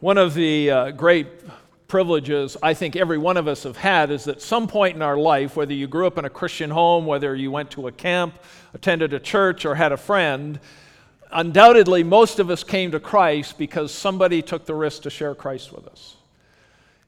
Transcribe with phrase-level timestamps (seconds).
[0.00, 1.26] One of the uh, great
[1.88, 5.16] privileges I think every one of us have had is that some point in our
[5.16, 8.38] life, whether you grew up in a Christian home, whether you went to a camp,
[8.74, 10.60] attended a church, or had a friend,
[11.32, 15.72] undoubtedly most of us came to Christ because somebody took the risk to share Christ
[15.72, 16.16] with us.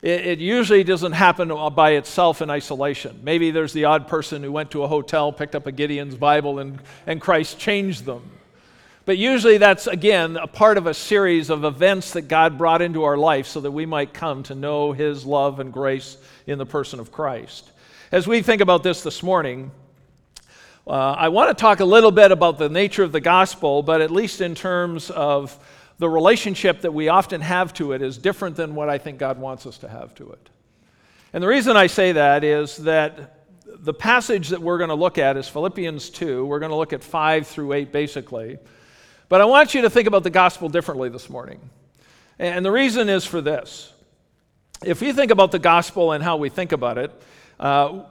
[0.01, 3.21] It, it, usually doesn't happen by itself in isolation.
[3.23, 6.59] Maybe there's the odd person who went to a hotel, picked up a Gideon's Bible,
[6.61, 8.23] and, and Christ changed them.
[9.09, 13.05] But usually that's, again, a part of a series of events that God brought into
[13.05, 16.67] our life so that we might come to know His love and grace in the
[16.67, 17.71] person of Christ.
[18.13, 19.71] As we think about this this morning,
[20.87, 24.03] uh, I want to talk a little bit about the nature of the gospel, but
[24.03, 25.59] at least in terms of
[25.97, 29.39] the relationship that we often have to it is different than what I think God
[29.39, 30.51] wants us to have to it.
[31.33, 35.17] And the reason I say that is that the passage that we're going to look
[35.17, 36.45] at is Philippians 2.
[36.45, 38.59] We're going to look at 5 through 8 basically.
[39.29, 41.61] But I want you to think about the gospel differently this morning.
[42.39, 43.93] And the reason is for this.
[44.83, 47.23] If you think about the gospel and how we think about it,
[47.61, 48.05] uh,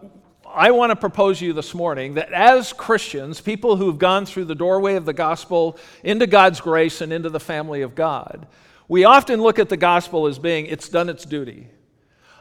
[0.46, 4.46] I want to propose to you this morning that as Christians, people who've gone through
[4.46, 8.48] the doorway of the gospel into God's grace and into the family of God,
[8.88, 11.68] we often look at the gospel as being it's done its duty.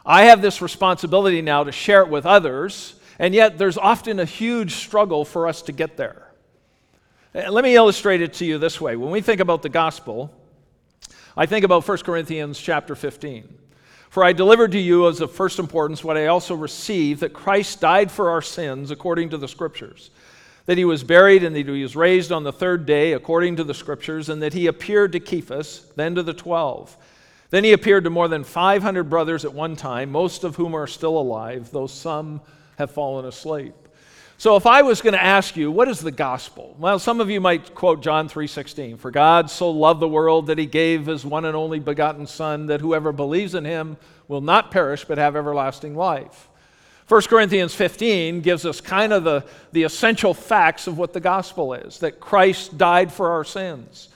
[0.05, 4.25] I have this responsibility now to share it with others, and yet there's often a
[4.25, 6.26] huge struggle for us to get there.
[7.35, 8.95] Uh, let me illustrate it to you this way.
[8.95, 10.33] When we think about the gospel,
[11.35, 13.57] I think about 1 Corinthians chapter 15.
[14.09, 17.81] For I delivered to you as of first importance what I also received that Christ
[17.81, 20.09] died for our sins according to the Scriptures,
[20.65, 23.63] that he was buried and that he was raised on the third day according to
[23.65, 26.95] the Scriptures, and that he appeared to Cephas, then to the twelve.
[27.49, 30.87] Then he appeared to more than 500 brothers at one time, most of whom are
[30.87, 32.41] still alive, though some
[32.77, 33.73] have fallen asleep.
[34.39, 36.75] So if I was going to ask you, what is the gospel?
[36.77, 40.59] Well, some of you might quote John 3:16, "For God so loved the world that
[40.59, 44.69] he gave his one and only begotten son that whoever believes in him will not
[44.69, 46.49] perish but have everlasting life."
[47.07, 51.73] 1 Corinthians 15 gives us kind of the, the essential facts of what the gospel
[51.73, 54.09] is that Christ died for our sins.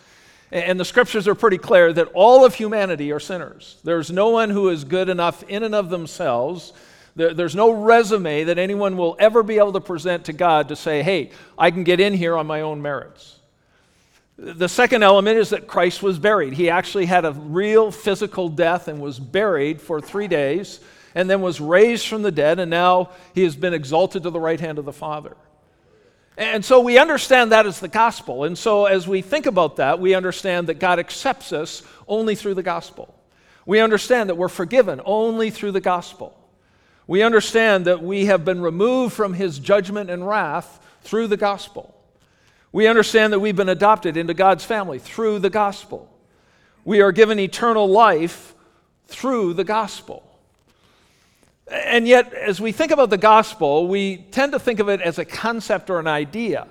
[0.51, 3.77] And the scriptures are pretty clear that all of humanity are sinners.
[3.83, 6.73] There's no one who is good enough in and of themselves
[7.15, 10.75] there, there's no resume that anyone will ever be able to present to God to
[10.75, 13.39] say, hey, I can get in here on my own merits.
[14.37, 16.53] The second element is that Christ was buried.
[16.53, 20.79] He actually had a real physical death and was buried for three days
[21.13, 24.39] and then was raised from the dead, and now he has been exalted to the
[24.39, 25.35] right hand of the Father.
[26.37, 28.45] And so we understand that as the gospel.
[28.45, 32.53] And so as we think about that, we understand that God accepts us only through
[32.53, 33.13] the gospel.
[33.65, 36.35] We understand that we're forgiven only through the gospel.
[37.07, 41.95] We understand that we have been removed from his judgment and wrath through the gospel.
[42.71, 46.09] We understand that we've been adopted into God's family through the gospel.
[46.85, 48.55] We are given eternal life
[49.07, 50.23] through the gospel.
[51.69, 55.19] And yet, as we think about the gospel, we tend to think of it as
[55.19, 56.67] a concept or an idea.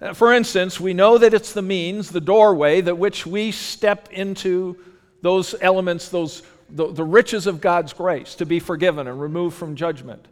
[0.00, 4.08] Uh, for instance, we know that it's the means, the doorway, that which we step
[4.12, 4.76] into
[5.22, 9.76] those elements, those the, the riches of God's grace to be forgiven and removed from
[9.76, 10.26] judgment.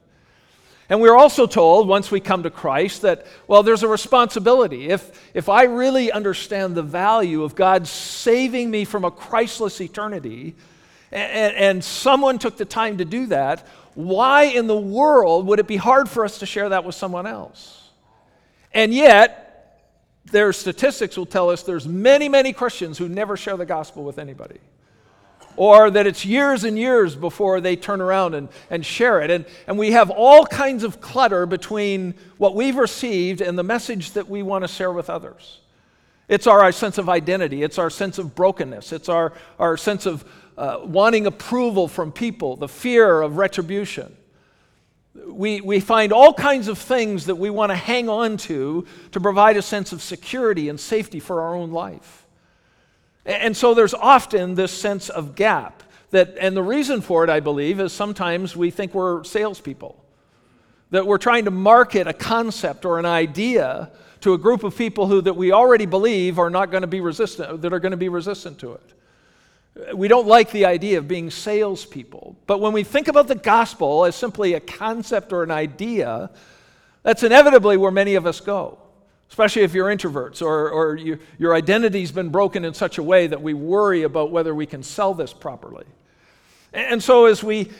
[0.89, 4.89] And we're also told, once we come to Christ, that, well, there's a responsibility.
[4.89, 10.55] If, if I really understand the value of God saving me from a Christless eternity,
[11.11, 15.69] and, and someone took the time to do that, why in the world would it
[15.69, 17.89] be hard for us to share that with someone else?
[18.73, 19.41] And yet,
[20.27, 24.19] their statistics will tell us there's many, many Christians who never share the gospel with
[24.19, 24.59] anybody
[25.57, 29.31] or that it's years and years before they turn around and, and share it.
[29.31, 34.13] And, and we have all kinds of clutter between what we've received and the message
[34.13, 35.61] that we want to share with others.
[36.29, 40.07] It's our, our sense of identity, it's our sense of brokenness, it's our, our sense
[40.07, 40.25] of
[40.57, 44.17] uh, wanting approval from people, the fear of retribution.
[45.27, 49.21] We, we find all kinds of things that we want to hang on to to
[49.21, 52.24] provide a sense of security and safety for our own life.
[53.27, 55.83] And so there's often this sense of gap.
[56.11, 60.03] That, and the reason for it, I believe, is sometimes we think we're salespeople.
[60.91, 63.91] That we're trying to market a concept or an idea
[64.21, 67.01] to a group of people who that we already believe are not going to be
[67.01, 69.97] resistant, that are going to be resistant to it.
[69.97, 72.37] We don't like the idea of being salespeople.
[72.47, 76.31] But when we think about the gospel as simply a concept or an idea,
[77.03, 78.79] that's inevitably where many of us go
[79.35, 83.27] especially if you're introverts or, or you, your identity's been broken in such a way
[83.27, 85.85] that we worry about whether we can sell this properly.
[86.73, 87.73] And, so, as we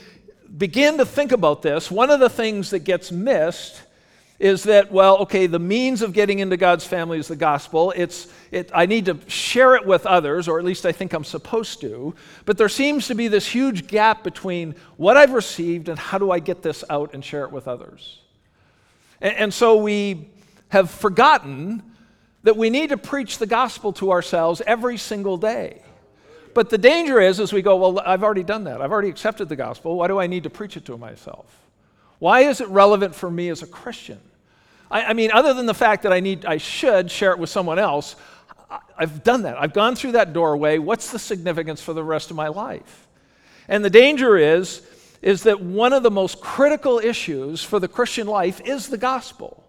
[0.57, 3.81] begin to think about this, one of the things that gets missed
[4.37, 7.93] is that, well, okay, the means of getting into God's family is the gospel.
[7.95, 11.23] It's, it, I need to share it with others, or at least I think I'm
[11.23, 12.13] supposed to.
[12.43, 16.31] But there seems to be this huge gap between what I've received and how do
[16.31, 18.19] I get this out and share it with others.
[19.21, 20.27] And, and so we
[20.69, 21.83] have forgotten
[22.43, 25.81] that we need to preach the gospel to ourselves every single day.
[26.53, 28.81] But the danger is, as we go, well, I've already done that.
[28.81, 29.97] I've already accepted the gospel.
[29.97, 31.45] Why do I need to preach it to myself?
[32.19, 34.19] Why is it relevant for me as a Christian?
[34.89, 37.49] I, I, mean, other than the fact that I need, I should share it with
[37.49, 38.15] someone else,
[38.97, 39.59] I've done that.
[39.59, 40.77] I've gone through that doorway.
[40.77, 43.07] What's the significance for the rest of my life?
[43.67, 44.81] And the danger is,
[45.21, 49.64] is that one of the most critical issues for the Christian life is the gospel.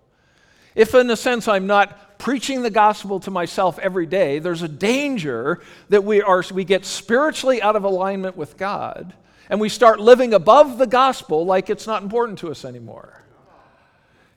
[0.76, 4.68] If, in a sense, I'm not preaching the gospel to myself every day, there's a
[4.68, 9.14] danger that we, are, we get spiritually out of alignment with God
[9.48, 13.22] and we start living above the gospel like it's not important to us anymore.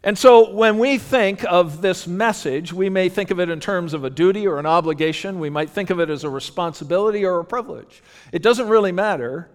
[0.02, 3.94] And so when we think of this message, we may think of it in terms
[3.94, 5.40] of a duty or an obligation.
[5.40, 8.02] We might think of it as a responsibility or a privilege.
[8.32, 9.50] It doesn't really matter.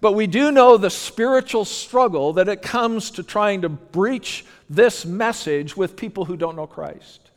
[0.00, 5.06] But we do know the spiritual struggle that it comes to trying to breach this
[5.06, 7.30] message with people who don't know Christ.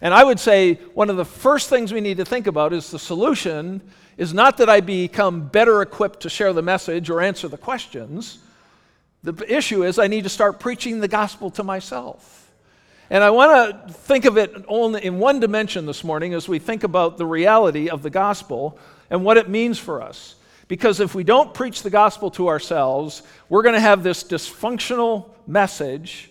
[0.00, 2.90] And I would say one of the first things we need to think about is
[2.90, 3.80] the solution
[4.16, 8.38] is not that I become better equipped to share the message or answer the questions.
[9.22, 12.50] The issue is I need to start preaching the gospel to myself.
[13.10, 16.58] And I want to think of it only in one dimension this morning as we
[16.58, 18.78] think about the reality of the gospel
[19.10, 20.34] and what it means for us.
[20.68, 25.30] Because if we don't preach the gospel to ourselves, we're going to have this dysfunctional
[25.46, 26.30] message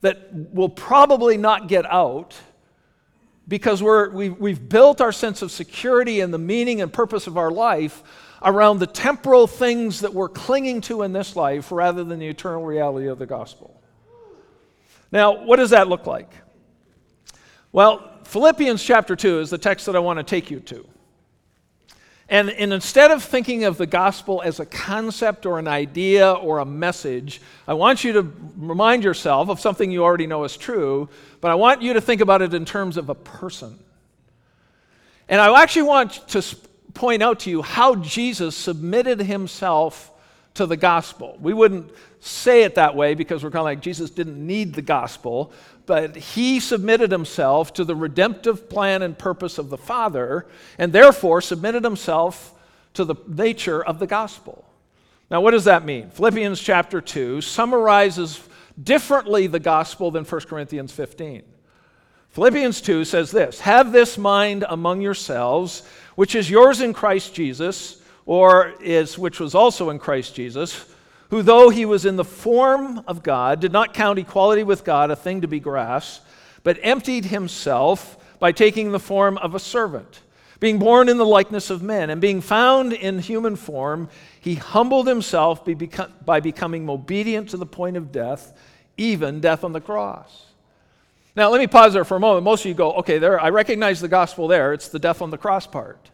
[0.00, 2.34] that will probably not get out
[3.48, 7.36] because we're, we've, we've built our sense of security and the meaning and purpose of
[7.36, 8.02] our life
[8.42, 12.64] around the temporal things that we're clinging to in this life rather than the eternal
[12.64, 13.80] reality of the gospel.
[15.10, 16.30] Now, what does that look like?
[17.72, 20.86] Well, Philippians chapter 2 is the text that I want to take you to.
[22.34, 26.58] And, and, instead of thinking of the gospel as a concept or an idea or
[26.58, 31.08] a message, I want you to remind yourself of something you already know is true,
[31.40, 33.78] but I want you to think about it in terms of a person.
[35.28, 36.44] And I actually want to
[36.92, 40.10] point out to you how Jesus submitted himself
[40.54, 41.36] to the gospel.
[41.40, 41.90] We wouldn't
[42.20, 45.52] say it that way because we're kind of like Jesus didn't need the gospel,
[45.86, 50.46] but he submitted himself to the redemptive plan and purpose of the Father,
[50.78, 52.54] and therefore submitted himself
[52.94, 54.64] to the nature of the gospel.
[55.30, 56.10] Now, what does that mean?
[56.10, 58.40] Philippians chapter 2 summarizes
[58.80, 61.42] differently the gospel than 1 Corinthians 15.
[62.30, 65.82] Philippians 2 says this Have this mind among yourselves,
[66.14, 70.86] which is yours in Christ Jesus, or is which was also in Christ Jesus
[71.34, 75.10] who, though he was in the form of God, did not count equality with God
[75.10, 76.24] a thing to be grasped,
[76.62, 80.20] but emptied himself by taking the form of a servant.
[80.60, 84.08] Being born in the likeness of men, and being found in human form,
[84.40, 85.66] he humbled himself
[86.24, 88.56] by becoming obedient to the point of death,
[88.96, 90.46] even death on the cross.
[91.34, 92.44] Now, let me pause there for a moment.
[92.44, 94.72] Most of you go, okay, there, I recognize the gospel there.
[94.72, 96.10] It's the death on the cross part.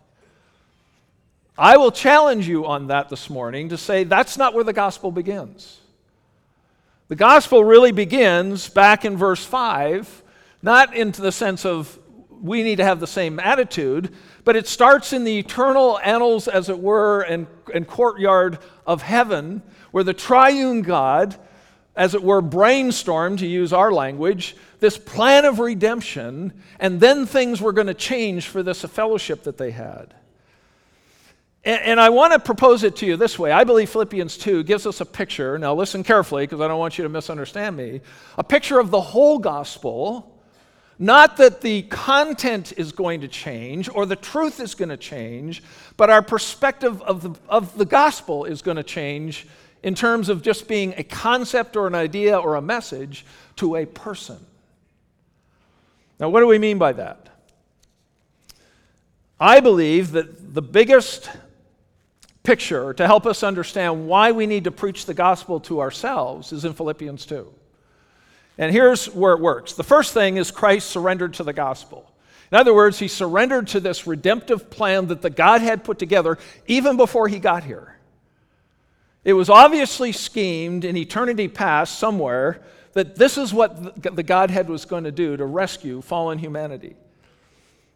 [1.59, 5.11] I will challenge you on that this morning to say that's not where the gospel
[5.11, 5.81] begins.
[7.09, 10.23] The gospel really begins back in verse 5,
[10.63, 11.99] not into the sense of
[12.41, 14.15] we need to have the same attitude,
[14.45, 19.63] but it starts in the eternal annals, as it were, and, and courtyard of heaven,
[19.91, 21.37] where the triune God,
[21.97, 27.61] as it were, brainstormed, to use our language, this plan of redemption, and then things
[27.61, 30.15] were going to change for this fellowship that they had.
[31.65, 33.53] And, and I want to propose it to you this way.
[33.53, 35.59] I believe Philippians 2 gives us a picture.
[35.59, 38.01] Now, listen carefully because I don't want you to misunderstand me.
[38.39, 40.37] A picture of the whole gospel.
[40.99, 45.63] Not that the content is going to change or the truth is going to change,
[45.97, 49.47] but our perspective of the, of the gospel is going to change
[49.83, 53.25] in terms of just being a concept or an idea or a message
[53.57, 54.39] to a person.
[56.19, 57.29] Now, what do we mean by that?
[59.41, 61.31] I believe that the biggest
[62.43, 66.65] picture to help us understand why we need to preach the gospel to ourselves is
[66.65, 67.53] in Philippians 2.
[68.59, 69.75] And here's where it works.
[69.75, 72.11] The first thing is Christ surrendered to the gospel.
[72.53, 76.39] In other words, he surrendered to this redemptive plan that the God had put together
[76.67, 77.97] even before he got here.
[79.23, 82.63] It was obviously schemed in eternity past somewhere
[82.95, 86.97] that this is what the Godhead was going to do to rescue fallen humanity.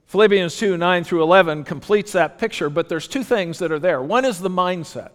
[0.07, 4.03] Philippians 2 9 through 11 completes that picture, but there's two things that are there.
[4.03, 5.11] One is the mindset.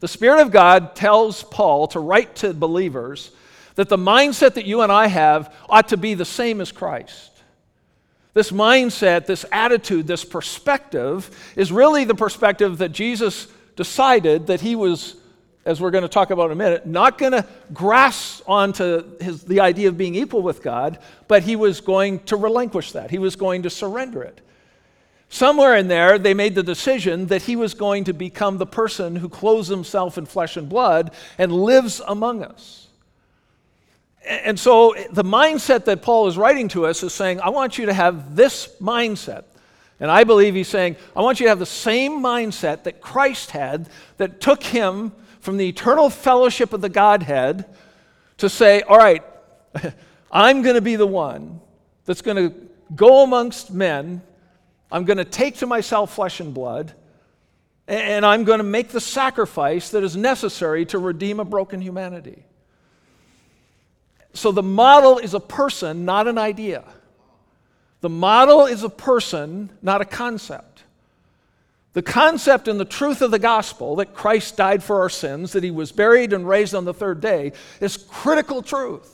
[0.00, 3.30] The Spirit of God tells Paul to write to believers
[3.74, 7.30] that the mindset that you and I have ought to be the same as Christ.
[8.34, 14.74] This mindset, this attitude, this perspective is really the perspective that Jesus decided that he
[14.74, 15.14] was,
[15.64, 19.44] as we're going to talk about in a minute, not going to grasp onto his,
[19.44, 23.10] the idea of being equal with God, but he was going to relinquish that.
[23.10, 24.40] He was going to surrender it.
[25.30, 29.16] Somewhere in there, they made the decision that he was going to become the person
[29.16, 32.88] who clothes himself in flesh and blood and lives among us.
[34.26, 37.86] And so the mindset that Paul is writing to us is saying, I want you
[37.86, 39.44] to have this mindset.
[40.00, 43.50] And I believe he's saying, I want you to have the same mindset that Christ
[43.50, 45.12] had that took him
[45.44, 47.66] from the eternal fellowship of the Godhead
[48.38, 49.22] to say, All right,
[50.32, 51.60] I'm going to be the one
[52.06, 52.54] that's going to
[52.96, 54.22] go amongst men.
[54.90, 56.94] I'm going to take to myself flesh and blood,
[57.86, 62.44] and I'm going to make the sacrifice that is necessary to redeem a broken humanity.
[64.32, 66.84] So the model is a person, not an idea.
[68.00, 70.73] The model is a person, not a concept.
[71.94, 75.62] The concept and the truth of the gospel that Christ died for our sins, that
[75.62, 79.12] he was buried and raised on the third day, is critical truth.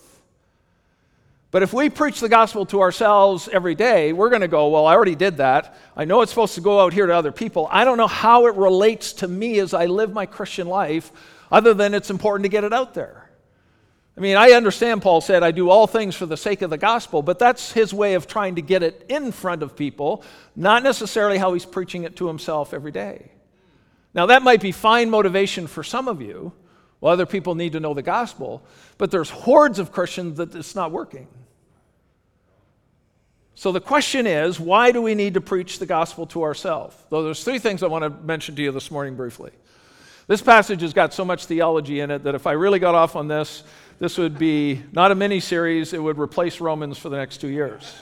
[1.50, 4.86] But if we preach the gospel to ourselves every day, we're going to go, Well,
[4.86, 5.76] I already did that.
[5.96, 7.68] I know it's supposed to go out here to other people.
[7.70, 11.12] I don't know how it relates to me as I live my Christian life,
[11.52, 13.29] other than it's important to get it out there.
[14.20, 16.76] I mean, I understand Paul said, I do all things for the sake of the
[16.76, 20.22] gospel, but that's his way of trying to get it in front of people,
[20.54, 23.30] not necessarily how he's preaching it to himself every day.
[24.12, 26.52] Now, that might be fine motivation for some of you,
[26.98, 28.62] while other people need to know the gospel,
[28.98, 31.26] but there's hordes of Christians that it's not working.
[33.54, 36.94] So the question is, why do we need to preach the gospel to ourselves?
[37.08, 39.52] Though there's three things I want to mention to you this morning briefly.
[40.26, 43.16] This passage has got so much theology in it that if I really got off
[43.16, 43.64] on this,
[44.00, 47.48] this would be not a mini series, it would replace Romans for the next two
[47.48, 48.00] years.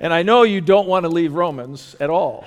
[0.00, 2.44] and I know you don't want to leave Romans at all.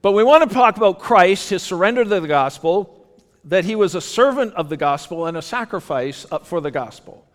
[0.00, 3.04] But we want to talk about Christ, his surrender to the gospel,
[3.44, 7.26] that he was a servant of the gospel and a sacrifice for the gospel.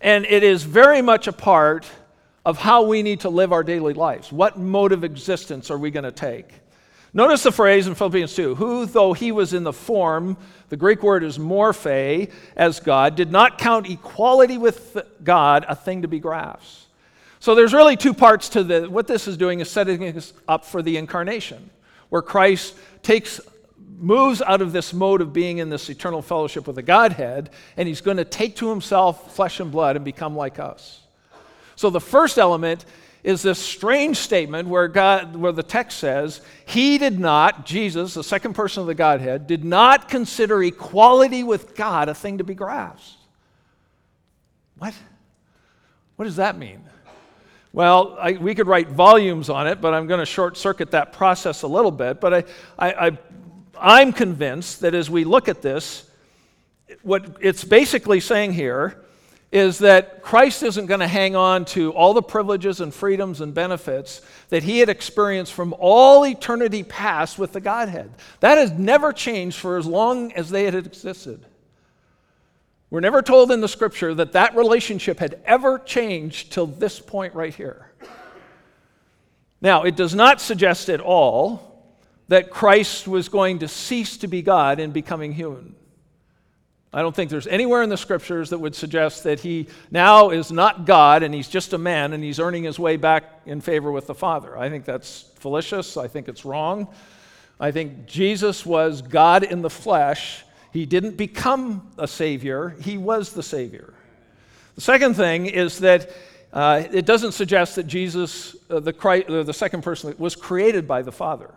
[0.00, 1.84] And it is very much a part
[2.44, 4.30] of how we need to live our daily lives.
[4.30, 6.52] What mode of existence are we going to take?
[7.14, 10.36] Notice the phrase in Philippians 2 who, though he was in the form,
[10.68, 16.02] the Greek word is morphe, as God, did not count equality with God a thing
[16.02, 16.86] to be grasped.
[17.40, 20.64] So there's really two parts to the, what this is doing is setting us up
[20.64, 21.70] for the incarnation,
[22.08, 23.40] where Christ takes,
[23.96, 27.88] moves out of this mode of being in this eternal fellowship with the Godhead, and
[27.88, 31.00] he's going to take to himself flesh and blood and become like us.
[31.76, 32.84] So the first element
[33.24, 38.24] is this strange statement where God where the text says, he did not, Jesus, the
[38.24, 42.54] second person of the Godhead, did not consider equality with God a thing to be
[42.54, 43.16] grasped.
[44.78, 44.94] What?
[46.16, 46.84] What does that mean?
[47.72, 51.12] Well, I, we could write volumes on it, but I'm going to short circuit that
[51.12, 52.20] process a little bit.
[52.20, 52.44] But I,
[52.78, 53.18] I, I,
[53.78, 56.10] I'm convinced that as we look at this,
[57.02, 59.04] what it's basically saying here
[59.50, 63.54] is that Christ isn't going to hang on to all the privileges and freedoms and
[63.54, 68.12] benefits that he had experienced from all eternity past with the Godhead.
[68.40, 71.46] That has never changed for as long as they had existed.
[72.90, 77.34] We're never told in the scripture that that relationship had ever changed till this point
[77.34, 77.90] right here.
[79.60, 81.86] Now, it does not suggest at all
[82.28, 85.74] that Christ was going to cease to be God in becoming human.
[86.92, 90.50] I don't think there's anywhere in the scriptures that would suggest that he now is
[90.50, 93.92] not God and he's just a man and he's earning his way back in favor
[93.92, 94.56] with the Father.
[94.56, 95.98] I think that's fallacious.
[95.98, 96.88] I think it's wrong.
[97.60, 100.44] I think Jesus was God in the flesh.
[100.72, 103.92] He didn't become a Savior, he was the Savior.
[104.74, 106.10] The second thing is that
[106.52, 110.88] uh, it doesn't suggest that Jesus, uh, the, Christ, uh, the second person, was created
[110.88, 111.52] by the Father.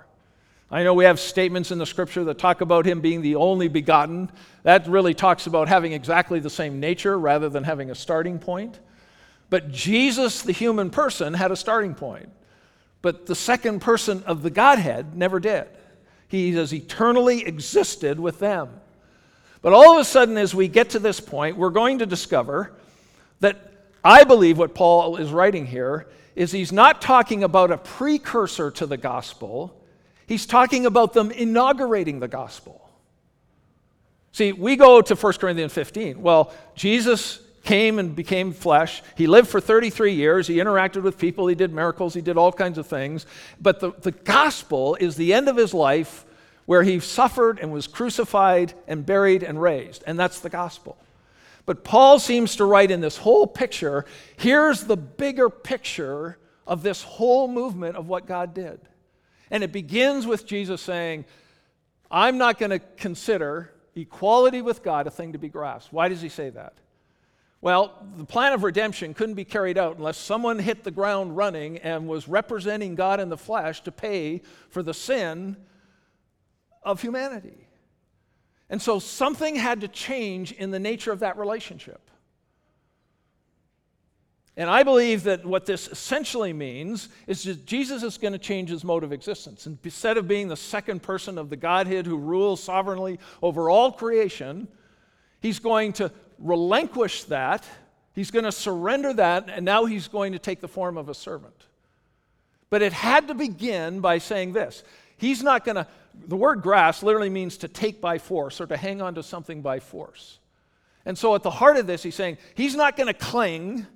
[0.71, 3.67] I know we have statements in the scripture that talk about him being the only
[3.67, 4.31] begotten.
[4.63, 8.79] That really talks about having exactly the same nature rather than having a starting point.
[9.49, 12.29] But Jesus, the human person, had a starting point.
[13.01, 15.67] But the second person of the Godhead never did.
[16.29, 18.69] He has eternally existed with them.
[19.61, 22.71] But all of a sudden, as we get to this point, we're going to discover
[23.41, 23.73] that
[24.05, 28.85] I believe what Paul is writing here is he's not talking about a precursor to
[28.85, 29.80] the gospel
[30.31, 32.89] He's talking about them inaugurating the gospel.
[34.31, 36.21] See, we go to 1 Corinthians 15.
[36.21, 39.03] Well, Jesus came and became flesh.
[39.17, 40.47] He lived for 33 years.
[40.47, 41.47] He interacted with people.
[41.47, 42.13] He did miracles.
[42.13, 43.25] He did all kinds of things.
[43.59, 46.23] But the, the gospel is the end of his life
[46.65, 50.01] where he suffered and was crucified and buried and raised.
[50.07, 50.97] And that's the gospel.
[51.65, 54.05] But Paul seems to write in this whole picture
[54.37, 58.79] here's the bigger picture of this whole movement of what God did.
[59.51, 61.25] And it begins with Jesus saying,
[62.09, 65.93] I'm not going to consider equality with God a thing to be grasped.
[65.93, 66.73] Why does he say that?
[67.59, 71.77] Well, the plan of redemption couldn't be carried out unless someone hit the ground running
[71.77, 75.57] and was representing God in the flesh to pay for the sin
[76.81, 77.67] of humanity.
[78.69, 82.10] And so something had to change in the nature of that relationship.
[84.61, 88.69] And I believe that what this essentially means is that Jesus is going to change
[88.69, 89.65] his mode of existence.
[89.65, 93.91] And instead of being the second person of the Godhead who rules sovereignly over all
[93.91, 94.67] creation,
[95.39, 97.65] he's going to relinquish that.
[98.13, 101.15] He's going to surrender that, and now he's going to take the form of a
[101.15, 101.65] servant.
[102.69, 104.83] But it had to begin by saying this
[105.17, 105.87] He's not going to,
[106.27, 109.63] the word grasp literally means to take by force or to hang on to something
[109.63, 110.37] by force.
[111.03, 113.87] And so at the heart of this, he's saying he's not going to cling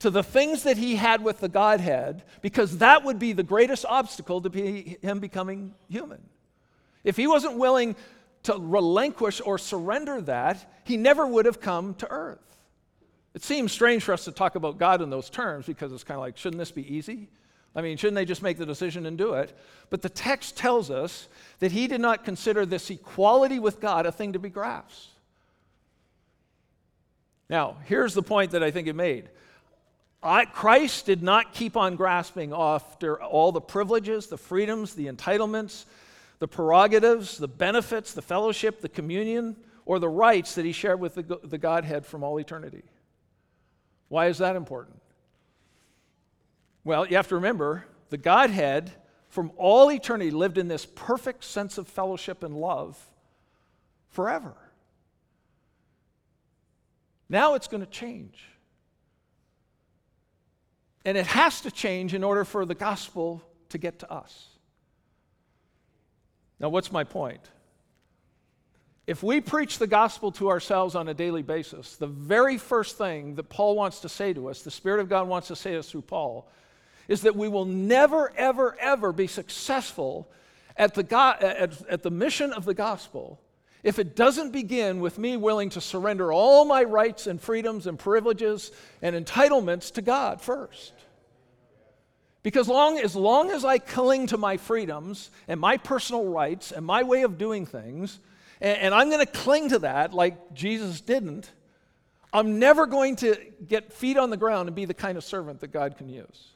[0.00, 3.84] to the things that he had with the Godhead because that would be the greatest
[3.86, 6.22] obstacle to be him becoming human.
[7.04, 7.96] If he wasn't willing
[8.44, 12.38] to relinquish or surrender that, he never would have come to earth.
[13.34, 16.16] It seems strange for us to talk about God in those terms because it's kind
[16.16, 17.28] of like, shouldn't this be easy?
[17.74, 19.56] I mean, shouldn't they just make the decision and do it?
[19.90, 24.12] But the text tells us that he did not consider this equality with God a
[24.12, 25.08] thing to be grasped.
[27.50, 29.28] Now, here's the point that I think it made.
[30.24, 35.84] I, Christ did not keep on grasping after all the privileges, the freedoms, the entitlements,
[36.38, 39.54] the prerogatives, the benefits, the fellowship, the communion,
[39.84, 42.82] or the rights that he shared with the, the Godhead from all eternity.
[44.08, 45.00] Why is that important?
[46.84, 48.92] Well, you have to remember the Godhead
[49.28, 52.98] from all eternity lived in this perfect sense of fellowship and love
[54.08, 54.54] forever.
[57.28, 58.44] Now it's going to change.
[61.04, 64.48] And it has to change in order for the gospel to get to us.
[66.58, 67.50] Now, what's my point?
[69.06, 73.34] If we preach the gospel to ourselves on a daily basis, the very first thing
[73.34, 75.80] that Paul wants to say to us, the Spirit of God wants to say to
[75.80, 76.48] us through Paul,
[77.06, 80.30] is that we will never, ever, ever be successful
[80.74, 83.40] at the, God, at, at the mission of the gospel
[83.84, 87.98] if it doesn't begin with me willing to surrender all my rights and freedoms and
[87.98, 90.93] privileges and entitlements to God first.
[92.44, 96.86] Because long, as long as I cling to my freedoms and my personal rights and
[96.86, 98.20] my way of doing things,
[98.60, 101.50] and, and I'm going to cling to that like Jesus didn't,
[102.32, 105.60] I'm never going to get feet on the ground and be the kind of servant
[105.60, 106.50] that God can use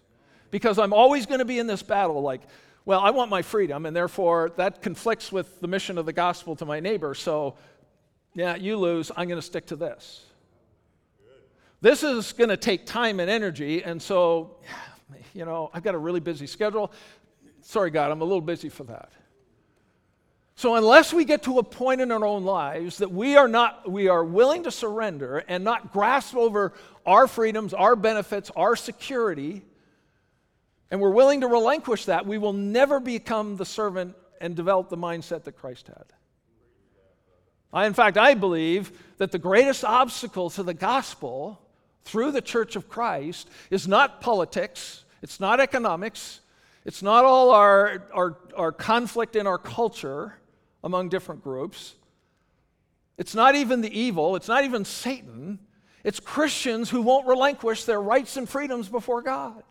[0.51, 2.43] because I'm always going to be in this battle like,
[2.85, 6.57] well, I want my freedom, and therefore that conflicts with the mission of the gospel
[6.57, 7.15] to my neighbor.
[7.15, 7.57] So,
[8.35, 9.11] yeah, you lose.
[9.17, 10.25] I'm going to stick to this.
[11.81, 14.57] This is going to take time and energy, and so,
[15.35, 16.93] you know, I've got a really busy schedule.
[17.63, 19.13] Sorry, God, I'm a little busy for that.
[20.55, 23.89] So unless we get to a point in our own lives that we are not
[23.89, 26.73] we are willing to surrender and not grasp over
[27.07, 29.63] our freedoms, our benefits, our security,
[30.91, 34.97] and we're willing to relinquish that, we will never become the servant and develop the
[34.97, 36.05] mindset that Christ had.
[37.73, 41.61] I, in fact, I believe that the greatest obstacle to the gospel
[42.05, 46.41] through the church of Christ is not politics, it's not economics,
[46.85, 50.39] it's not all our, our, our conflict in our culture
[50.83, 51.95] among different groups.
[53.19, 55.59] It's not even the evil, it's not even Satan.
[56.05, 59.63] It's Christians who won't relinquish their rights and freedoms before God.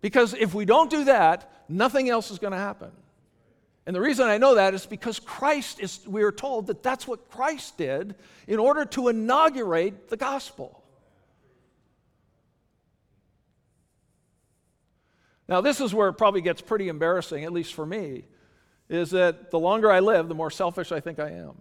[0.00, 2.92] Because if we don't do that, nothing else is going to happen.
[3.86, 7.06] And the reason I know that is because Christ is, we are told that that's
[7.06, 8.14] what Christ did
[8.46, 10.82] in order to inaugurate the gospel.
[15.48, 18.24] Now, this is where it probably gets pretty embarrassing, at least for me,
[18.88, 21.54] is that the longer I live, the more selfish I think I am.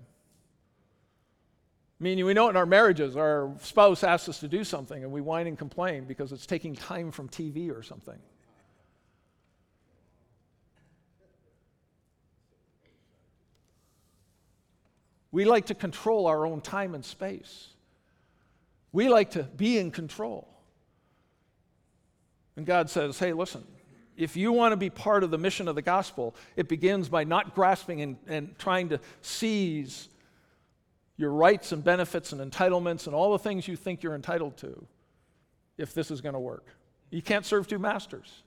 [2.00, 5.12] I mean, we know in our marriages, our spouse asks us to do something and
[5.12, 8.20] we whine and complain because it's taking time from TV or something.
[15.34, 17.70] We like to control our own time and space.
[18.92, 20.48] We like to be in control.
[22.56, 23.64] And God says, hey, listen,
[24.16, 27.24] if you want to be part of the mission of the gospel, it begins by
[27.24, 30.08] not grasping and, and trying to seize
[31.18, 34.86] your rights and benefits and entitlements and all the things you think you're entitled to
[35.80, 36.68] if this is going to work.
[37.10, 38.44] You can't serve two masters.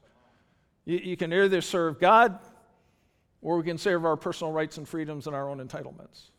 [0.85, 2.39] You, you can either serve God
[3.43, 6.31] or we can serve our personal rights and freedoms and our own entitlements.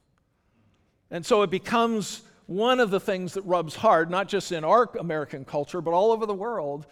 [1.12, 4.89] And so it becomes one of the things that rubs hard, not just in our
[5.00, 6.86] American culture, but all over the world,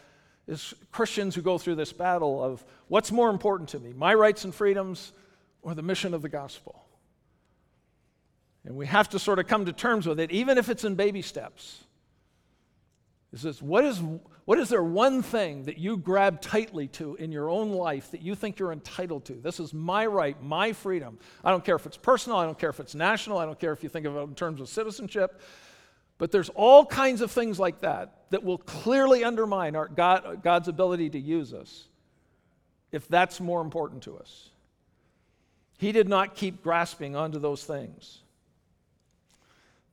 [0.47, 4.43] is Christians who go through this battle of what's more important to me, my rights
[4.43, 5.13] and freedoms
[5.62, 6.86] or the mission of the gospel.
[8.65, 10.95] And we have to sort of come to terms with it, even if it's in
[10.95, 11.85] baby steps.
[13.36, 14.02] Is this, what, is,
[14.45, 18.21] what is there one thing that you grab tightly to in your own life that
[18.21, 19.34] you think you're entitled to?
[19.34, 21.19] This is my right, my freedom.
[21.43, 23.74] I don't care if it's personal, I don't care if it's national, I don't care
[23.74, 25.41] if you think of it in terms of citizenship.
[26.17, 30.69] But there's all kinds of things like that that will clearly undermine our God, God's
[30.69, 31.89] ability to use us
[32.93, 34.50] if that's more important to us.
[35.78, 38.19] He did not keep grasping onto those things.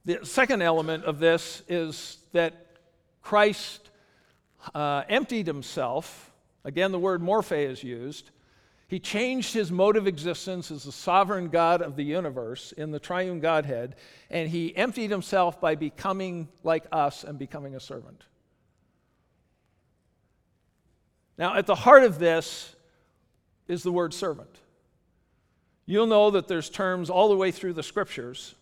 [0.05, 2.69] The second element of this is that
[3.23, 3.91] Christ
[4.75, 6.33] uh, emptied himself.
[6.65, 8.31] Again, the word morphe is used.
[8.89, 13.01] He changed his mode of existence as the sovereign God of the universe in the
[13.01, 13.97] triune Godhead,
[14.31, 18.25] and he emptied himself by becoming like us and becoming a servant.
[21.39, 22.77] Now, at the heart of this
[23.67, 24.61] is the word servant.
[25.87, 28.55] You'll know that there's terms all the way through the scriptures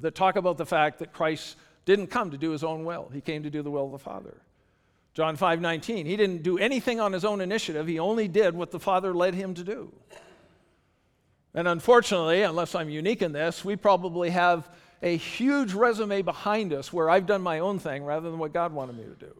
[0.00, 1.56] that talk about the fact that Christ
[1.88, 3.98] didn't come to do his own will, he came to do the will of the
[3.98, 4.36] Father.
[5.14, 6.04] John 5 19.
[6.04, 9.34] He didn't do anything on his own initiative, he only did what the Father led
[9.34, 9.92] him to do.
[11.54, 14.68] And unfortunately, unless I'm unique in this, we probably have
[15.02, 18.72] a huge resume behind us where I've done my own thing rather than what God
[18.72, 19.34] wanted me to do.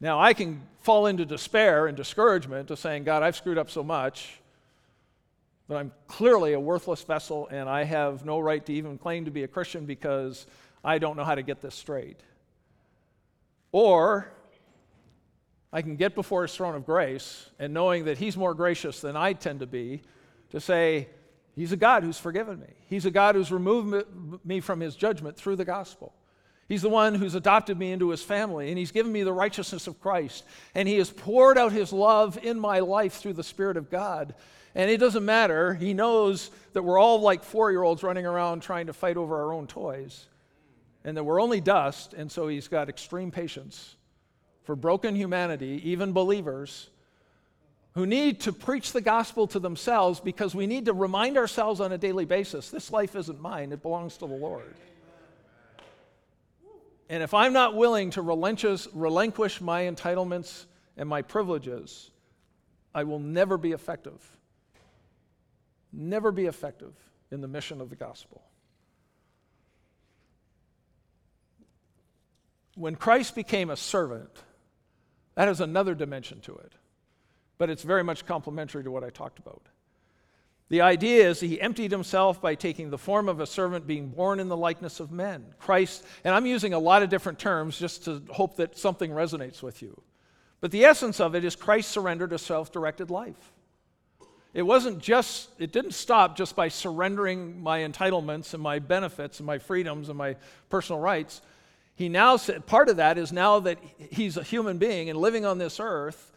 [0.00, 3.84] Now, I can fall into despair and discouragement to saying, God, I've screwed up so
[3.84, 4.40] much
[5.68, 9.30] that I'm clearly a worthless vessel and I have no right to even claim to
[9.30, 10.46] be a Christian because
[10.84, 12.20] I don't know how to get this straight.
[13.72, 14.32] Or
[15.72, 19.16] I can get before his throne of grace and knowing that he's more gracious than
[19.16, 20.02] I tend to be,
[20.50, 21.08] to say,
[21.56, 22.74] He's a God who's forgiven me.
[22.86, 26.12] He's a God who's removed me from his judgment through the gospel.
[26.68, 29.86] He's the one who's adopted me into his family, and he's given me the righteousness
[29.86, 30.44] of Christ.
[30.74, 34.34] And he has poured out his love in my life through the Spirit of God.
[34.76, 35.72] And it doesn't matter.
[35.72, 39.42] He knows that we're all like four year olds running around trying to fight over
[39.42, 40.26] our own toys
[41.02, 43.96] and that we're only dust, and so he's got extreme patience
[44.64, 46.90] for broken humanity, even believers,
[47.94, 51.92] who need to preach the gospel to themselves because we need to remind ourselves on
[51.92, 54.74] a daily basis this life isn't mine, it belongs to the Lord.
[57.08, 60.66] And if I'm not willing to relinquish my entitlements
[60.98, 62.10] and my privileges,
[62.94, 64.35] I will never be effective.
[65.96, 66.92] Never be effective
[67.30, 68.42] in the mission of the gospel.
[72.74, 74.30] When Christ became a servant,
[75.34, 76.74] that has another dimension to it,
[77.56, 79.62] but it's very much complementary to what I talked about.
[80.68, 84.38] The idea is he emptied himself by taking the form of a servant, being born
[84.38, 85.46] in the likeness of men.
[85.58, 89.62] Christ, and I'm using a lot of different terms just to hope that something resonates
[89.62, 90.02] with you.
[90.60, 93.52] But the essence of it is Christ surrendered a self directed life.
[94.56, 99.46] It wasn't just, it didn't stop just by surrendering my entitlements and my benefits and
[99.46, 100.36] my freedoms and my
[100.70, 101.42] personal rights.
[101.94, 105.44] He now said, part of that is now that he's a human being and living
[105.44, 106.32] on this earth,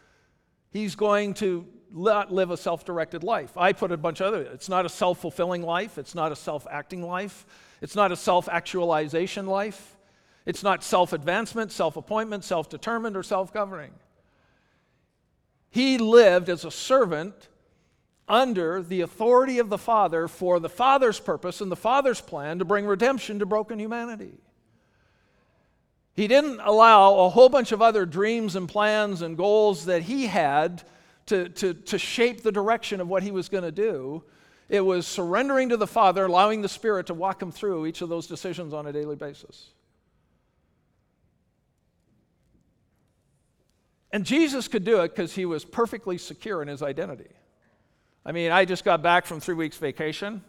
[0.70, 3.56] he's going to not live a self directed life.
[3.56, 6.36] I put a bunch of other, it's not a self fulfilling life, it's not a
[6.36, 7.46] self acting life,
[7.80, 9.96] it's not a self actualization life,
[10.44, 13.92] it's not self advancement, self appointment, self determined, or self governing.
[15.70, 17.48] He lived as a servant
[18.30, 22.64] under the authority of the Father for the Father's purpose and the Father's plan to
[22.64, 24.38] bring redemption to broken humanity.
[26.14, 30.26] He didn't allow a whole bunch of other dreams and plans and goals that he
[30.26, 30.82] had
[31.26, 34.22] to, to, to shape the direction of what he was going to do.
[34.68, 38.08] It was surrendering to the Father, allowing the Spirit to walk him through each of
[38.08, 39.70] those decisions on a daily basis.
[44.12, 47.30] And Jesus could do it because he was perfectly secure in his identity.
[48.24, 50.42] I mean, I just got back from three weeks' vacation.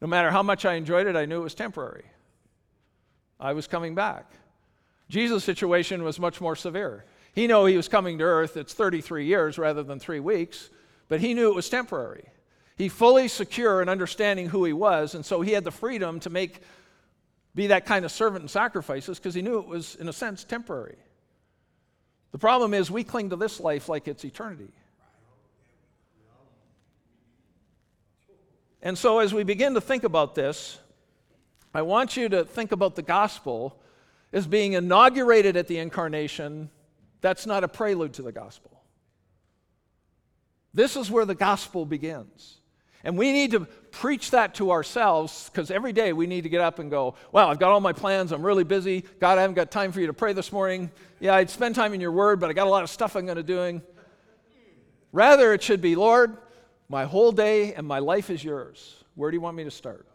[0.00, 2.04] No matter how much I enjoyed it, I knew it was temporary.
[3.38, 4.30] I was coming back.
[5.08, 7.04] Jesus' situation was much more severe.
[7.32, 10.70] He knew he was coming to earth, it's 33 years rather than three weeks,
[11.08, 12.24] but he knew it was temporary.
[12.76, 16.30] He fully secure in understanding who he was, and so he had the freedom to
[16.30, 16.60] make
[17.54, 20.44] be that kind of servant and sacrifices because he knew it was, in a sense,
[20.44, 20.96] temporary.
[22.32, 24.72] The problem is we cling to this life like it's eternity.
[28.82, 30.78] And so, as we begin to think about this,
[31.74, 33.80] I want you to think about the gospel
[34.32, 36.70] as being inaugurated at the incarnation,
[37.20, 38.82] that's not a prelude to the gospel.
[40.72, 42.58] This is where the gospel begins.
[43.02, 46.60] And we need to preach that to ourselves because every day we need to get
[46.60, 48.30] up and go, Well, I've got all my plans.
[48.30, 49.04] I'm really busy.
[49.18, 50.90] God, I haven't got time for you to pray this morning.
[51.18, 53.24] Yeah, I'd spend time in your word, but I got a lot of stuff I'm
[53.24, 53.82] going to doing.
[55.12, 56.36] Rather, it should be, Lord,
[56.90, 59.04] my whole day and my life is yours.
[59.14, 60.08] Where do you want me to start?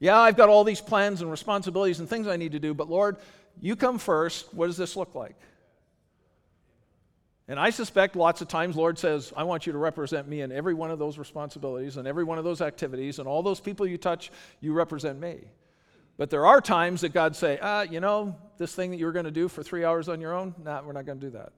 [0.00, 2.90] Yeah, I've got all these plans and responsibilities and things I need to do, but
[2.90, 3.16] Lord,
[3.60, 4.52] you come first.
[4.52, 5.36] What does this look like?
[7.46, 10.50] And I suspect lots of times Lord says, I want you to represent me in
[10.50, 13.86] every one of those responsibilities and every one of those activities and all those people
[13.86, 15.44] you touch, you represent me.
[16.16, 19.12] But there are times that God say, ah, you know, this thing that you were
[19.12, 21.30] going to do for three hours on your own, nah, we're not going to do
[21.38, 21.52] that.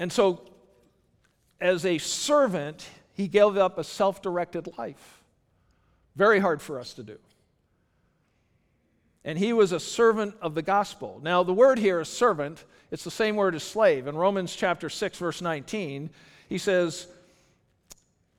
[0.00, 0.50] And so,
[1.60, 5.22] as a servant, he gave up a self directed life.
[6.16, 7.18] Very hard for us to do
[9.24, 11.20] and he was a servant of the gospel.
[11.22, 14.06] Now, the word here is servant, it's the same word as slave.
[14.06, 16.10] In Romans chapter 6, verse 19,
[16.48, 17.06] he says,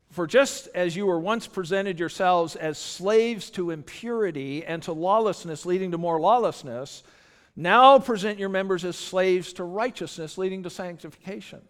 [0.10, 5.66] For just as you were once presented yourselves as slaves to impurity and to lawlessness,
[5.66, 7.04] leading to more lawlessness,
[7.56, 11.62] now present your members as slaves to righteousness, leading to sanctification.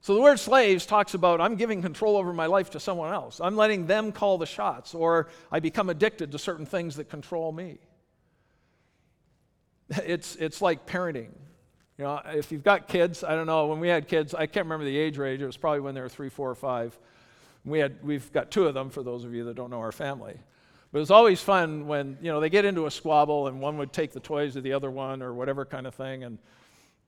[0.00, 3.40] So the word slaves talks about I'm giving control over my life to someone else.
[3.40, 7.52] I'm letting them call the shots, or I become addicted to certain things that control
[7.52, 7.78] me.
[10.04, 11.30] It's, it's like parenting.
[11.96, 14.66] You know, if you've got kids, I don't know, when we had kids, I can't
[14.66, 16.98] remember the age range, it was probably when they were three, four, or five.
[17.64, 19.90] We had, we've got two of them for those of you that don't know our
[19.90, 20.38] family.
[20.90, 23.76] But it was always fun when, you know, they get into a squabble and one
[23.78, 26.24] would take the toys of the other one or whatever kind of thing.
[26.24, 26.38] And,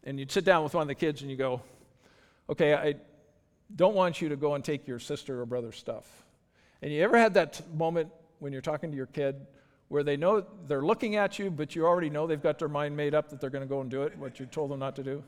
[0.04, 1.62] and you'd sit down with one of the kids and you go,
[2.48, 2.96] okay, I
[3.74, 6.06] don't want you to go and take your sister or brother's stuff.
[6.82, 9.46] And you ever had that moment when you're talking to your kid
[9.88, 12.96] where they know they're looking at you, but you already know they've got their mind
[12.96, 14.94] made up that they're going to go and do it, what you told them not
[14.96, 15.22] to do?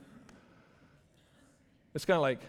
[1.94, 2.40] It's kind of like,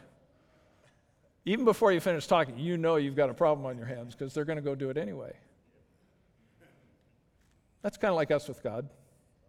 [1.46, 4.34] even before you finish talking, you know you've got a problem on your hands because
[4.34, 5.34] they're going to go do it anyway.
[7.84, 8.89] That's kind of like us with God.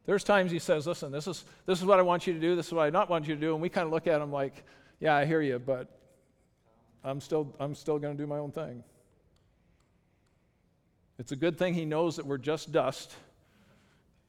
[0.04, 2.54] There's times He says, Listen, this is, this is what I want you to do,
[2.54, 3.54] this is what I not want you to do.
[3.54, 4.64] And we kind of look at Him like,
[5.00, 5.88] yeah, I hear you, but
[7.02, 8.82] I'm still, I'm still going to do my own thing.
[11.18, 13.14] It's a good thing he knows that we're just dust,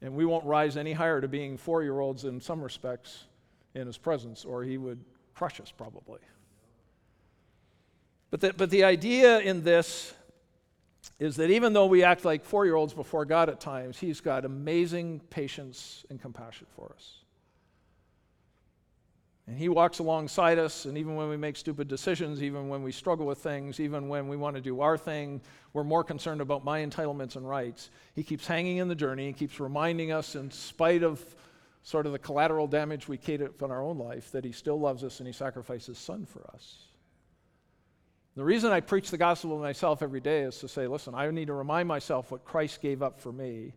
[0.01, 3.25] and we won't rise any higher to being four year olds in some respects
[3.73, 6.19] in his presence, or he would crush us probably.
[8.29, 10.13] But the, but the idea in this
[11.19, 14.21] is that even though we act like four year olds before God at times, he's
[14.21, 17.19] got amazing patience and compassion for us.
[19.47, 22.91] And He walks alongside us, and even when we make stupid decisions, even when we
[22.91, 25.41] struggle with things, even when we want to do our thing,
[25.73, 27.91] we're more concerned about my entitlements and rights.
[28.15, 31.23] He keeps hanging in the journey and keeps reminding us, in spite of
[31.83, 35.03] sort of the collateral damage we create in our own life, that He still loves
[35.03, 36.85] us and He sacrificed His Son for us.
[38.35, 41.29] The reason I preach the gospel to myself every day is to say, listen, I
[41.31, 43.73] need to remind myself what Christ gave up for me.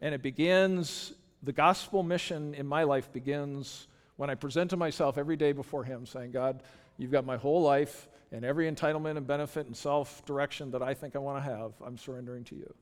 [0.00, 5.18] And it begins, the gospel mission in my life begins when I present to myself
[5.18, 6.62] every day before Him, saying, God,
[6.96, 10.94] you've got my whole life and every entitlement and benefit and self direction that I
[10.94, 12.74] think I want to have, I'm surrendering to you.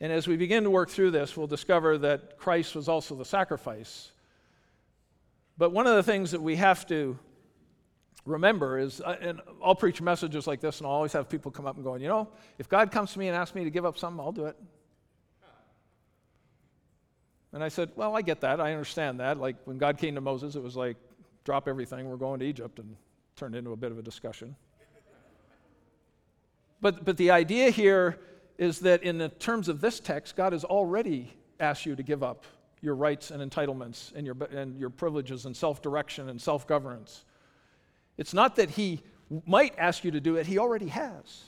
[0.00, 3.24] And as we begin to work through this, we'll discover that Christ was also the
[3.24, 4.10] sacrifice.
[5.56, 7.18] But one of the things that we have to
[8.26, 11.66] remember is, uh, and I'll preach messages like this, and I'll always have people come
[11.66, 13.84] up and going, you know, if God comes to me and asks me to give
[13.84, 14.56] up something, I'll do it.
[17.52, 18.60] And I said, Well, I get that.
[18.60, 19.38] I understand that.
[19.38, 20.96] Like when God came to Moses, it was like,
[21.44, 22.96] drop everything, we're going to Egypt, and
[23.36, 24.56] turned into a bit of a discussion.
[26.80, 28.18] But, but the idea here
[28.58, 32.22] is that in the terms of this text, God has already asked you to give
[32.22, 32.44] up
[32.84, 37.24] your rights and entitlements and your, and your privileges and self direction and self governance.
[38.18, 39.02] It's not that He
[39.46, 41.44] might ask you to do it, He already has.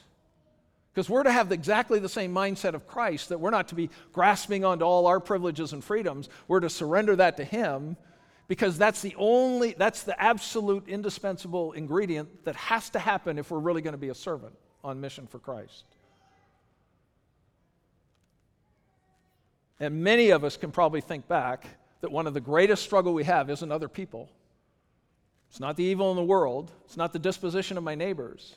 [0.92, 3.90] Because we're to have exactly the same mindset of Christ, that we're not to be
[4.14, 6.30] grasping onto all our privileges and freedoms.
[6.48, 7.98] We're to surrender that to Him
[8.48, 13.58] because that's the only, that's the absolute indispensable ingredient that has to happen if we're
[13.58, 15.84] really going to be a servant on mission for Christ.
[19.78, 21.66] And many of us can probably think back
[22.00, 24.30] that one of the greatest struggle we have isn't other people.
[25.50, 26.72] It's not the evil in the world.
[26.84, 28.56] It's not the disposition of my neighbors.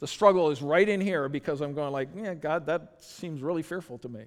[0.00, 3.62] The struggle is right in here because I'm going like, yeah, God, that seems really
[3.62, 4.24] fearful to me.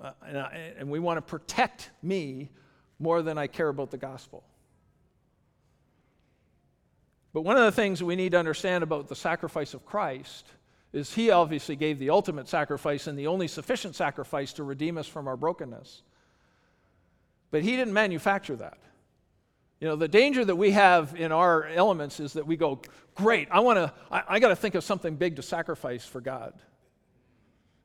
[0.00, 2.50] Uh, and, I, and we want to protect me
[2.98, 4.42] more than I care about the gospel.
[7.32, 10.46] But one of the things we need to understand about the sacrifice of Christ
[10.92, 15.06] is he obviously gave the ultimate sacrifice and the only sufficient sacrifice to redeem us
[15.06, 16.02] from our brokenness.
[17.50, 18.78] But he didn't manufacture that.
[19.80, 22.80] You know, the danger that we have in our elements is that we go,
[23.14, 26.20] great, I want to, I, I got to think of something big to sacrifice for
[26.20, 26.54] God.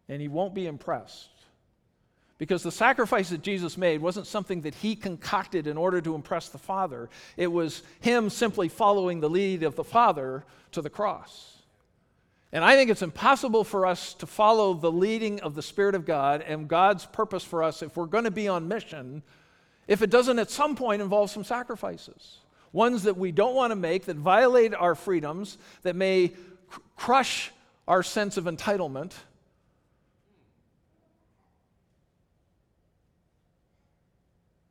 [0.08, 1.30] And he won't be impressed.
[2.38, 6.50] Because the sacrifice that Jesus made wasn't something that he concocted in order to impress
[6.50, 7.10] the Father.
[7.36, 11.57] It was him simply following the lead of the Father to the cross.
[12.52, 16.06] And I think it's impossible for us to follow the leading of the Spirit of
[16.06, 19.22] God and God's purpose for us if we're going to be on mission,
[19.88, 22.40] if it doesn't at some point involve some sacrifices.
[22.72, 26.30] Ones that we don't want to make, that violate our freedoms, that may
[26.70, 27.52] cr- crush
[27.88, 29.14] our sense of entitlement.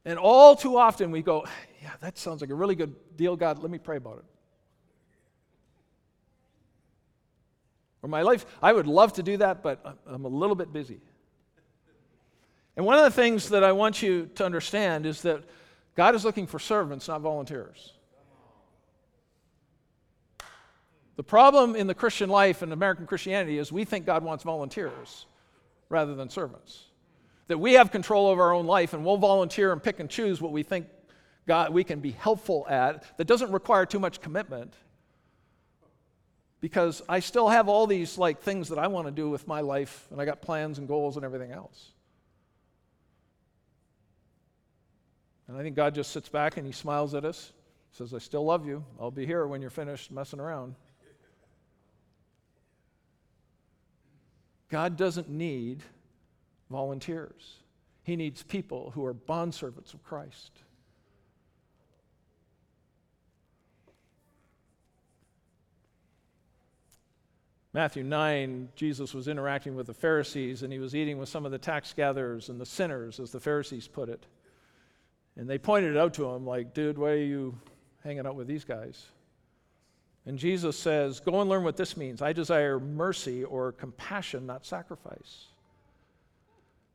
[0.05, 1.47] And all too often we go,
[1.83, 3.59] Yeah, that sounds like a really good deal, God.
[3.59, 4.36] Let me pray about it.
[8.07, 11.01] Or my life, I would love to do that, but I'm a little bit busy.
[12.77, 15.43] And one of the things that I want you to understand is that
[15.97, 17.95] God is looking for servants, not volunteers.
[21.17, 25.27] The problem in the Christian life and American Christianity is we think God wants volunteers
[25.89, 26.85] rather than servants.
[27.49, 30.41] That we have control over our own life and we'll volunteer and pick and choose
[30.41, 30.87] what we think
[31.49, 34.75] God we can be helpful at that doesn't require too much commitment
[36.61, 39.61] because I still have all these like things that I want to do with my
[39.61, 41.93] life and I got plans and goals and everything else.
[45.49, 47.53] And I think God just sits back and he smiles at us,
[47.93, 48.85] says, I still love you.
[49.01, 50.75] I'll be here when you're finished messing around.
[54.69, 55.83] God doesn't need
[56.71, 57.61] volunteers.
[58.03, 60.51] He needs people who are bondservants of Christ.
[67.77, 71.53] Matthew 9, Jesus was interacting with the Pharisees and he was eating with some of
[71.53, 74.25] the tax gatherers and the sinners, as the Pharisees put it.
[75.37, 77.55] And they pointed it out to him, like, dude, why are you
[78.03, 79.05] hanging out with these guys?
[80.25, 82.23] And Jesus says, Go and learn what this means.
[82.23, 85.49] I desire mercy or compassion, not sacrifice.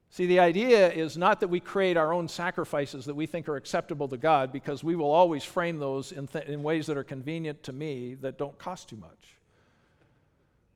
[0.10, 3.56] See, the idea is not that we create our own sacrifices that we think are
[3.56, 7.04] acceptable to God, because we will always frame those in, th- in ways that are
[7.04, 9.38] convenient to me that don't cost too much.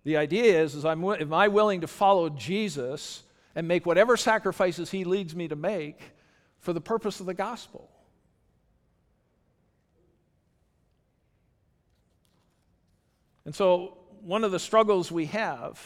[0.06, 3.24] The idea is, is I'm, am I willing to follow Jesus
[3.56, 6.00] and make whatever sacrifices he leads me to make
[6.60, 7.90] for the purpose of the gospel?
[13.46, 15.80] And so, one of the struggles we have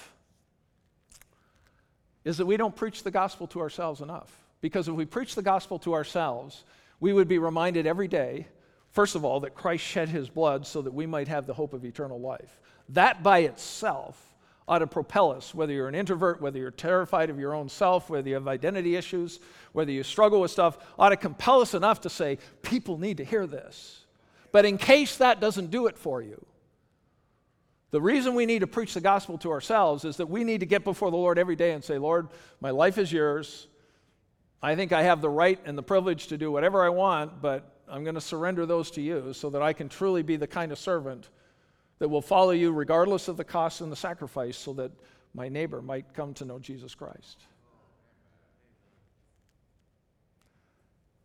[2.25, 4.31] is that we don't preach the gospel to ourselves enough.
[4.61, 6.65] Because if we preach the gospel to ourselves,
[6.99, 8.47] we would be reminded every day,
[8.91, 11.73] first of all, that Christ shed his blood so that we might have the hope
[11.73, 12.59] of eternal life.
[12.89, 14.25] That by itself
[14.67, 18.09] ought to propel us, whether you're an introvert, whether you're terrified of your own self,
[18.09, 19.39] whether you have identity issues,
[19.71, 23.23] whether you struggle with stuff, ought to compel us enough to say, people need to
[23.23, 24.05] hear this.
[24.51, 26.45] But in case that doesn't do it for you,
[27.91, 30.67] the reason we need to preach the gospel to ourselves is that we need to
[30.67, 32.27] get before the Lord every day and say, Lord,
[32.61, 33.67] my life is yours.
[34.61, 37.81] I think I have the right and the privilege to do whatever I want, but
[37.87, 40.71] I'm going to surrender those to you so that I can truly be the kind
[40.71, 41.29] of servant
[41.99, 44.91] that will follow you regardless of the cost and the sacrifice so that
[45.33, 47.43] my neighbor might come to know Jesus Christ.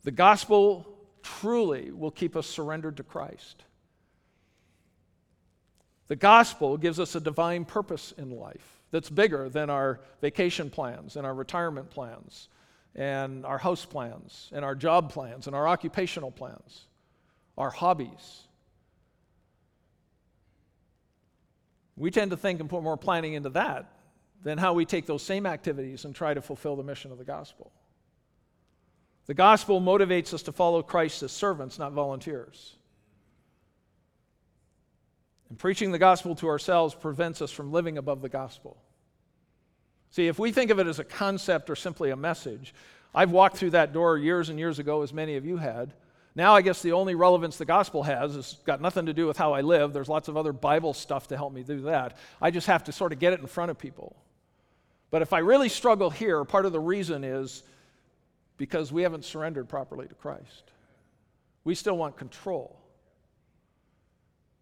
[0.03, 0.87] The gospel
[1.23, 3.65] truly will keep us surrendered to Christ.
[6.09, 11.17] The gospel gives us a divine purpose in life that's bigger than our vacation plans
[11.17, 12.49] and our retirement plans
[12.95, 16.85] and our house plans and our job plans and our occupational plans,
[17.57, 18.44] our hobbies.
[21.97, 23.91] We tend to think and put more planning into that
[24.43, 27.25] than how we take those same activities and try to fulfill the mission of the
[27.25, 27.73] gospel.
[29.27, 32.77] The gospel motivates us to follow Christ as servants, not volunteers.
[35.49, 38.77] And preaching the gospel to ourselves prevents us from living above the gospel.
[40.11, 42.75] See, if we think of it as a concept or simply a message,
[43.15, 45.95] I've walked through that door years and years ago, as many of you had.
[46.37, 49.37] Now, I guess the only relevance the gospel has is got nothing to do with
[49.37, 49.93] how I live.
[49.93, 52.17] There's lots of other Bible stuff to help me do that.
[52.43, 54.17] I just have to sort of get it in front of people.
[55.11, 57.63] But if I really struggle here, part of the reason is
[58.57, 60.73] because we haven't surrendered properly to Christ.
[61.63, 62.77] We still want control.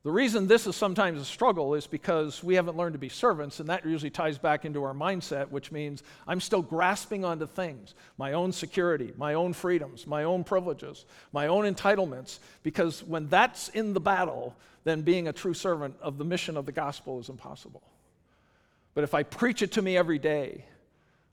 [0.05, 3.61] The reason this is sometimes a struggle is because we haven't learned to be servants,
[3.61, 7.95] and that usually ties back into our mindset, which means I'm still grasping onto things
[8.19, 13.69] my own security, my own freedoms, my own privileges, my own entitlements, because when that's
[13.69, 17.29] in the battle, then being a true servant of the mission of the gospel is
[17.29, 17.83] impossible.
[18.95, 20.65] But if I preach it to me every day,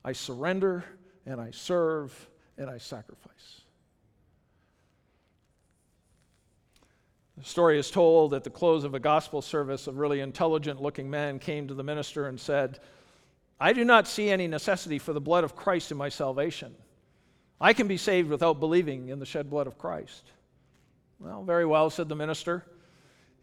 [0.06, 0.86] I surrender
[1.26, 3.62] and I serve and I sacrifice.
[7.40, 11.10] The story is told at the close of a gospel service, a really intelligent looking
[11.10, 12.80] man came to the minister and said,
[13.58, 16.76] I do not see any necessity for the blood of Christ in my salvation.
[17.62, 20.32] I can be saved without believing in the shed blood of Christ.
[21.18, 22.66] Well, very well, said the minister.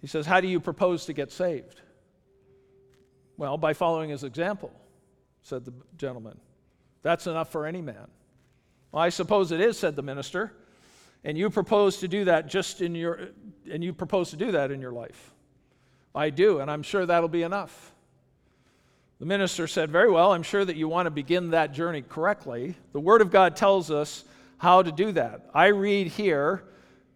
[0.03, 1.80] He says, How do you propose to get saved?
[3.38, 4.72] Well, by following his example,
[5.40, 6.38] said the gentleman.
[7.03, 8.09] That's enough for any man.
[8.92, 10.53] Well, I suppose it is, said the minister.
[11.27, 13.29] And you propose to do that just in your
[13.70, 15.33] and you propose to do that in your life.
[16.14, 17.93] I do, and I'm sure that'll be enough.
[19.18, 22.77] The minister said, Very well, I'm sure that you want to begin that journey correctly.
[22.93, 24.24] The Word of God tells us
[24.59, 25.51] how to do that.
[25.53, 26.62] I read here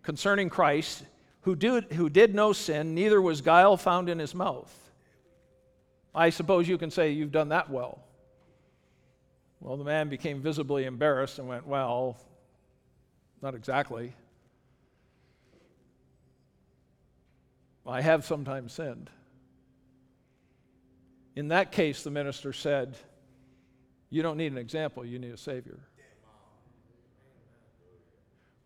[0.03, 1.05] concerning Christ,
[1.43, 4.77] who did, who did no sin, neither was guile found in his mouth.
[6.13, 8.03] I suppose you can say you've done that well.
[9.61, 12.19] Well, the man became visibly embarrassed and went, Well,
[13.43, 14.15] not exactly.
[17.87, 19.11] I have sometimes sinned.
[21.35, 22.97] In that case, the minister said,
[24.11, 25.81] You don't need an example, you need a Savior.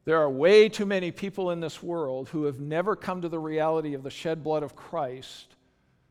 [0.05, 3.39] There are way too many people in this world who have never come to the
[3.39, 5.57] reality of the shed blood of Christ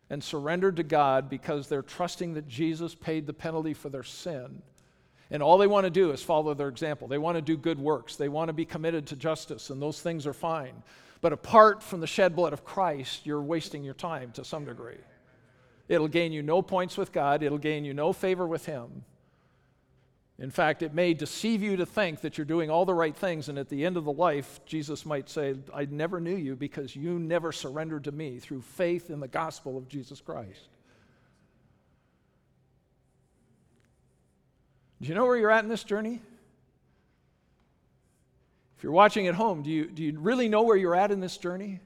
[0.09, 4.64] and surrendered to God because they're trusting that Jesus paid the penalty for their sin.
[5.34, 7.07] And all they want to do is follow their example.
[7.07, 8.15] They want to do good works.
[8.15, 10.84] They want to be committed to justice, and those things are fine.
[11.21, 14.99] But apart from the shed blood of Christ, you're wasting your time to some degree.
[15.89, 19.05] It'll gain you no points with God, it'll gain you no favor with Him.
[20.38, 23.49] In fact, it may deceive you to think that you're doing all the right things,
[23.49, 26.95] and at the end of the life, Jesus might say, I never knew you because
[26.95, 30.69] you never surrendered to me through faith in the gospel of Jesus Christ.
[35.03, 36.21] Do you know where you're at in this journey?
[38.77, 41.19] If you're watching at home, do you, do you really know where you're at in
[41.19, 41.81] this journey?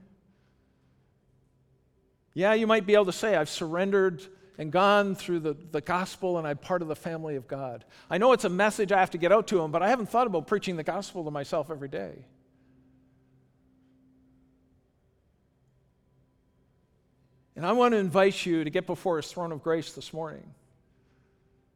[2.32, 4.22] Yeah, you might be able to say, I've surrendered
[4.56, 7.84] and gone through the, the gospel and I'm part of the family of God.
[8.08, 10.10] I know it's a message I have to get out to them, but I haven't
[10.10, 12.24] thought about preaching the gospel to myself every day.
[17.56, 20.54] And I want to invite you to get before his throne of grace this morning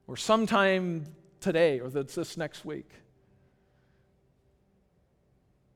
[0.07, 1.07] or sometime
[1.43, 2.89] today or that's this next week.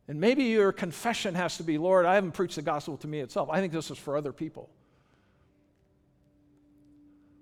[0.08, 3.20] And maybe your confession has to be Lord, I haven't preached the gospel to me
[3.20, 3.48] itself.
[3.50, 4.70] I think this is for other people.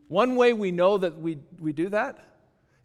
[0.08, 2.18] One way we know that we, we do that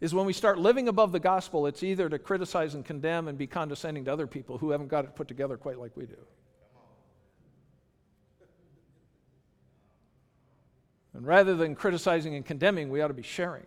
[0.00, 3.36] is when we start living above the gospel, it's either to criticize and condemn and
[3.36, 6.16] be condescending to other people who haven't got it put together quite like we do.
[11.12, 13.66] And rather than criticizing and condemning, we ought to be sharing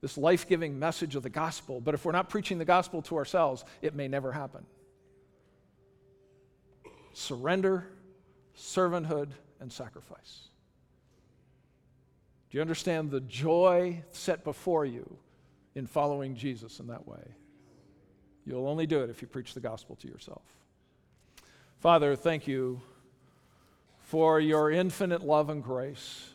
[0.00, 1.80] this life giving message of the gospel.
[1.80, 4.64] But if we're not preaching the gospel to ourselves, it may never happen.
[7.12, 7.88] Surrender,
[8.56, 9.30] servanthood,
[9.60, 10.48] and sacrifice.
[12.50, 15.18] Do you understand the joy set before you
[15.74, 17.34] in following Jesus in that way?
[18.46, 20.42] You'll only do it if you preach the gospel to yourself.
[21.80, 22.80] Father, thank you
[24.00, 26.30] for your infinite love and grace,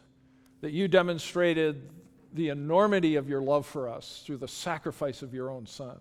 [0.61, 1.89] that you demonstrated
[2.33, 5.99] the enormity of your love for us through the sacrifice of your own Son.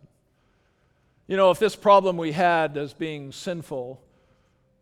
[1.27, 4.03] You know, if this problem we had as being sinful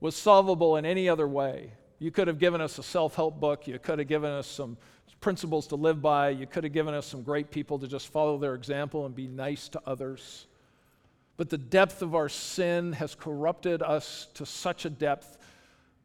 [0.01, 3.67] was solvable in any other way, you could have given us a self help book,
[3.67, 4.79] you could have given us some
[5.21, 6.31] principles to live by.
[6.31, 9.27] You could have given us some great people to just follow their example and be
[9.27, 10.47] nice to others.
[11.37, 15.39] But the depth of our sin has corrupted us to such a depth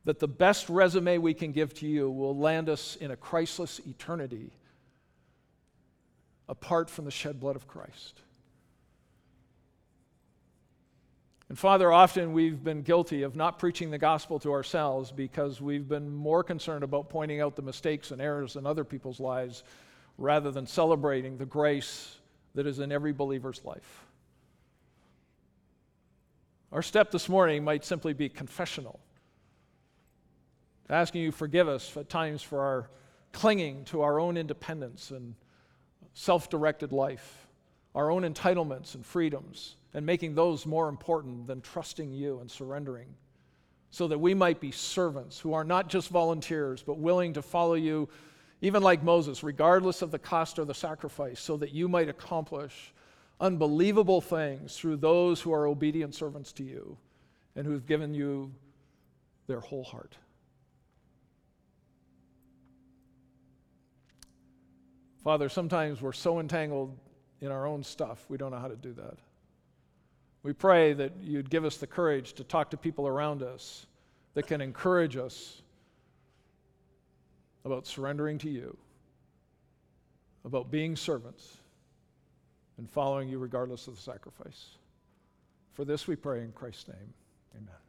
[0.06, 3.80] that the best resume we can give to you will land us in a Christless
[3.88, 4.52] eternity
[6.48, 8.22] apart from the shed blood of Christ.
[11.48, 15.88] And Father, often we've been guilty of not preaching the gospel to ourselves because we've
[15.88, 19.64] been more concerned about pointing out the mistakes and errors in other people's lives
[20.18, 22.18] rather than celebrating the grace
[22.56, 24.06] that is in every believer's life.
[26.72, 29.00] Our step this morning might simply be confessional,
[30.90, 32.90] asking you forgive us at times for our
[33.34, 35.36] clinging to our own independence and
[36.16, 37.46] self directed life,
[37.94, 43.14] our own entitlements and freedoms and making those more important than trusting you and surrendering,
[43.92, 47.76] so that we might be servants who are not just volunteers, but willing to follow
[47.76, 48.10] you,
[48.62, 52.94] even like Moses, regardless of the cost or the sacrifice, so that you might accomplish
[53.40, 56.98] unbelievable things through those who are obedient servants to you
[57.56, 58.52] and who've given you
[59.48, 60.18] their whole heart.
[65.26, 66.96] Father, sometimes we're so entangled
[67.42, 69.18] in our own stuff, we don't know how to do that.
[70.44, 73.88] We pray that you'd give us the courage to talk to people around us
[74.36, 75.64] that can encourage us
[77.66, 78.78] about surrendering to you,
[80.46, 81.58] about being servants,
[82.78, 84.78] and following you regardless of the sacrifice.
[85.74, 87.14] For this we pray in Christ's name.
[87.56, 87.85] Amen.